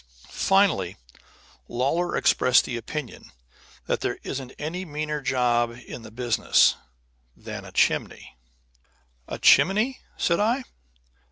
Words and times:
Finally, 0.29 0.97
Lawlor 1.69 2.15
expressed 2.17 2.65
the 2.65 2.75
opinion 2.75 3.31
that 3.85 4.01
there 4.01 4.17
isn't 4.23 4.51
any 4.57 4.83
meaner 4.83 5.21
job 5.21 5.77
in 5.87 6.01
the 6.01 6.09
business 6.09 6.73
than 7.37 7.65
a 7.65 7.71
chimney. 7.71 8.35
"A 9.27 9.37
chimney?" 9.37 9.99
said 10.17 10.39
I. 10.39 10.63